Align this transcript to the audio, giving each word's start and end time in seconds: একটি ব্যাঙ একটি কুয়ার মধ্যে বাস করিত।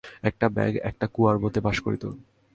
একটি 0.23 0.45
ব্যাঙ 0.55 0.71
একটি 0.89 1.05
কুয়ার 1.13 1.37
মধ্যে 1.39 1.59
বাস 1.61 1.77
করিত। 1.79 2.03